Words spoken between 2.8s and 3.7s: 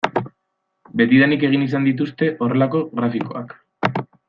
grafikoak.